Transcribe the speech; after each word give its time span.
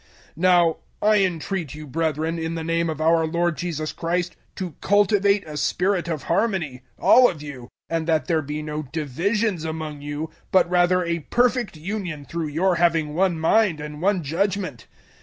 001:010 0.01 0.07
Now 0.37 0.77
I 0.99 1.17
entreat 1.23 1.75
you, 1.75 1.85
brethren, 1.85 2.39
in 2.39 2.55
the 2.55 2.63
name 2.63 2.89
of 2.89 2.99
our 2.99 3.27
Lord 3.27 3.55
Jesus 3.55 3.93
Christ, 3.93 4.35
to 4.55 4.71
cultivate 4.81 5.45
a 5.45 5.57
spirit 5.57 6.07
of 6.07 6.23
harmony 6.23 6.81
all 6.97 7.29
of 7.29 7.43
you 7.43 7.69
and 7.87 8.07
that 8.07 8.25
there 8.25 8.41
be 8.41 8.63
no 8.63 8.81
divisions 8.81 9.63
among 9.63 10.01
you, 10.01 10.31
but 10.51 10.67
rather 10.67 11.03
a 11.05 11.19
perfect 11.19 11.77
union 11.77 12.25
through 12.25 12.47
your 12.47 12.77
having 12.77 13.13
one 13.13 13.39
mind 13.39 13.79
and 13.79 14.01
one 14.01 14.23
judgement. 14.23 14.87